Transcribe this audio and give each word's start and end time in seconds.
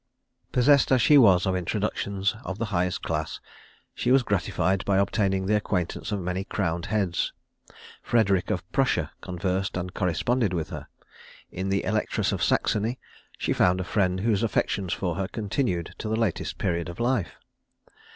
Possessed 0.51 0.91
as 0.91 0.99
she 0.99 1.19
was 1.19 1.45
of 1.45 1.55
introductions 1.55 2.35
of 2.43 2.57
the 2.57 2.65
highest 2.73 3.03
class, 3.03 3.39
she 3.93 4.09
was 4.09 4.23
gratified 4.23 4.83
by 4.83 4.97
obtaining 4.97 5.45
the 5.45 5.55
acquaintance 5.55 6.11
of 6.11 6.19
many 6.19 6.43
crowned 6.43 6.87
heads. 6.87 7.33
Frederic 8.01 8.49
of 8.49 8.67
Prussia 8.71 9.11
conversed 9.21 9.77
and 9.77 9.93
corresponded 9.93 10.53
with 10.53 10.71
her. 10.71 10.87
In 11.51 11.69
the 11.69 11.83
Electress 11.83 12.31
of 12.31 12.41
Saxony 12.43 12.97
she 13.37 13.53
found 13.53 13.79
a 13.79 13.83
friend 13.83 14.21
whose 14.21 14.41
affection 14.41 14.89
for 14.89 15.13
her 15.17 15.27
continued 15.27 15.93
to 15.99 16.09
the 16.09 16.15
latest 16.15 16.57
period 16.57 16.89
of 16.89 16.99
life. 16.99 17.35